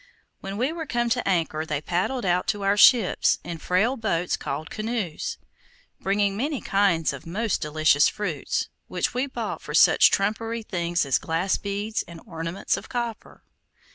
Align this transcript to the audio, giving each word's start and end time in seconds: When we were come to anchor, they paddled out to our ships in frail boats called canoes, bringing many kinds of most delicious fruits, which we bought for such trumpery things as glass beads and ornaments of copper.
When 0.39 0.57
we 0.57 0.71
were 0.73 0.87
come 0.87 1.11
to 1.11 1.27
anchor, 1.27 1.63
they 1.63 1.79
paddled 1.79 2.25
out 2.25 2.47
to 2.47 2.63
our 2.63 2.75
ships 2.75 3.37
in 3.43 3.59
frail 3.59 3.95
boats 3.95 4.35
called 4.35 4.71
canoes, 4.71 5.37
bringing 5.99 6.35
many 6.35 6.59
kinds 6.59 7.13
of 7.13 7.27
most 7.27 7.61
delicious 7.61 8.07
fruits, 8.09 8.67
which 8.87 9.13
we 9.13 9.27
bought 9.27 9.61
for 9.61 9.75
such 9.75 10.09
trumpery 10.09 10.63
things 10.63 11.05
as 11.05 11.19
glass 11.19 11.57
beads 11.59 12.03
and 12.07 12.19
ornaments 12.25 12.77
of 12.77 12.89
copper. 12.89 13.43